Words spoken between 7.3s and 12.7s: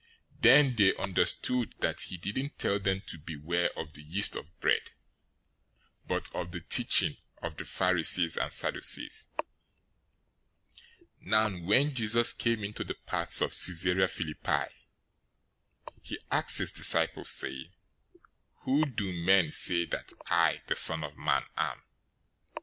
of the Pharisees and Sadducees. 016:013 Now when Jesus came